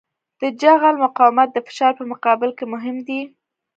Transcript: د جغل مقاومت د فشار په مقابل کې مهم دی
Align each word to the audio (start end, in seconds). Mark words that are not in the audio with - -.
د 0.41 0.43
جغل 0.61 0.95
مقاومت 1.05 1.49
د 1.53 1.57
فشار 1.67 1.93
په 1.99 2.03
مقابل 2.11 2.49
کې 2.57 2.65
مهم 2.73 2.97
دی 3.07 3.21